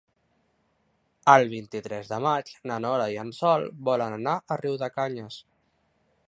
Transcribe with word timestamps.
El 1.33 1.45
vint-i-tres 1.51 2.09
de 2.13 2.19
maig 2.27 2.49
na 2.71 2.79
Nora 2.87 3.05
i 3.17 3.19
en 3.25 3.31
Sol 3.41 3.67
volen 3.91 4.17
anar 4.17 4.35
a 4.37 4.59
Riudecanyes. 4.65 5.39